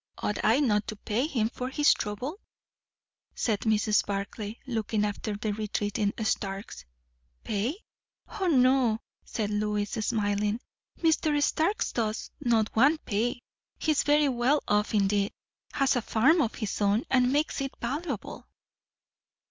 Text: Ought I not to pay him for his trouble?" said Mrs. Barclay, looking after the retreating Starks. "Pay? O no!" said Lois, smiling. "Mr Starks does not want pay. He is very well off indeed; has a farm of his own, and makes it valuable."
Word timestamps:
Ought 0.17 0.43
I 0.43 0.59
not 0.61 0.87
to 0.87 0.95
pay 0.95 1.27
him 1.27 1.47
for 1.49 1.69
his 1.69 1.93
trouble?" 1.93 2.39
said 3.35 3.59
Mrs. 3.59 4.03
Barclay, 4.03 4.57
looking 4.65 5.05
after 5.05 5.35
the 5.37 5.53
retreating 5.53 6.11
Starks. 6.23 6.85
"Pay? 7.43 7.75
O 8.27 8.47
no!" 8.47 8.97
said 9.23 9.51
Lois, 9.51 9.91
smiling. 9.91 10.59
"Mr 11.01 11.39
Starks 11.43 11.91
does 11.91 12.31
not 12.39 12.75
want 12.75 13.05
pay. 13.05 13.41
He 13.77 13.91
is 13.91 14.01
very 14.01 14.27
well 14.27 14.63
off 14.67 14.95
indeed; 14.95 15.31
has 15.73 15.95
a 15.95 16.01
farm 16.01 16.41
of 16.41 16.55
his 16.55 16.81
own, 16.81 17.03
and 17.11 17.31
makes 17.31 17.61
it 17.61 17.75
valuable." 17.79 18.47